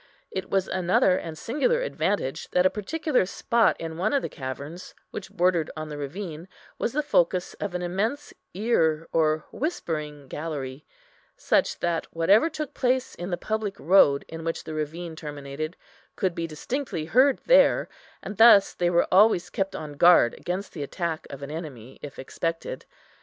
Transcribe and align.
It 0.31 0.49
was 0.49 0.67
another 0.67 1.15
and 1.15 1.37
singular 1.37 1.81
advantage 1.83 2.49
that 2.53 2.65
a 2.65 2.71
particular 2.71 3.27
spot 3.27 3.75
in 3.79 3.99
one 3.99 4.13
of 4.13 4.23
the 4.23 4.29
caverns, 4.29 4.95
which 5.11 5.29
bordered 5.29 5.69
on 5.77 5.89
the 5.89 5.97
ravine, 5.99 6.47
was 6.79 6.93
the 6.93 7.03
focus 7.03 7.53
of 7.59 7.75
an 7.75 7.83
immense 7.83 8.33
ear 8.55 9.07
or 9.11 9.45
whispering 9.51 10.27
gallery, 10.27 10.87
such, 11.37 11.77
that 11.81 12.07
whatever 12.11 12.49
took 12.49 12.73
place 12.73 13.13
in 13.13 13.29
the 13.29 13.37
public 13.37 13.79
road 13.79 14.25
in 14.27 14.43
which 14.43 14.63
the 14.63 14.73
ravine 14.73 15.15
terminated, 15.15 15.77
could 16.15 16.33
be 16.33 16.47
distinctly 16.47 17.05
heard 17.05 17.37
there, 17.45 17.87
and 18.23 18.37
thus 18.37 18.73
they 18.73 18.89
were 18.89 19.07
always 19.11 19.51
kept 19.51 19.75
on 19.75 19.93
guard 19.97 20.33
against 20.33 20.73
the 20.73 20.81
attack 20.81 21.27
of 21.29 21.43
an 21.43 21.51
enemy, 21.51 21.99
if 22.01 22.17
expected. 22.17 22.85